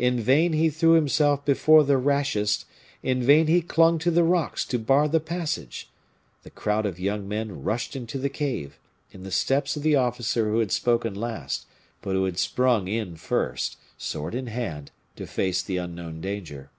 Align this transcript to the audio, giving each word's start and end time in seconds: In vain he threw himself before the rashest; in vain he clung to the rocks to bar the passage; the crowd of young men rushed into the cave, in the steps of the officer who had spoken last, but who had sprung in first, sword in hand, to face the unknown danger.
In 0.00 0.18
vain 0.18 0.52
he 0.52 0.68
threw 0.68 0.94
himself 0.94 1.44
before 1.44 1.84
the 1.84 1.96
rashest; 1.96 2.64
in 3.04 3.22
vain 3.22 3.46
he 3.46 3.62
clung 3.62 4.00
to 4.00 4.10
the 4.10 4.24
rocks 4.24 4.64
to 4.64 4.80
bar 4.80 5.06
the 5.06 5.20
passage; 5.20 5.88
the 6.42 6.50
crowd 6.50 6.86
of 6.86 6.98
young 6.98 7.28
men 7.28 7.62
rushed 7.62 7.94
into 7.94 8.18
the 8.18 8.28
cave, 8.28 8.80
in 9.12 9.22
the 9.22 9.30
steps 9.30 9.76
of 9.76 9.84
the 9.84 9.94
officer 9.94 10.50
who 10.50 10.58
had 10.58 10.72
spoken 10.72 11.14
last, 11.14 11.66
but 12.02 12.16
who 12.16 12.24
had 12.24 12.36
sprung 12.36 12.88
in 12.88 13.14
first, 13.14 13.76
sword 13.96 14.34
in 14.34 14.48
hand, 14.48 14.90
to 15.14 15.24
face 15.24 15.62
the 15.62 15.76
unknown 15.76 16.20
danger. 16.20 16.70